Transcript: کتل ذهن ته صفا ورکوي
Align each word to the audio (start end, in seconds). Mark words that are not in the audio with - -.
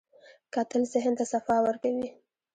کتل 0.53 0.83
ذهن 0.93 1.13
ته 1.19 1.23
صفا 1.31 1.57
ورکوي 1.65 2.07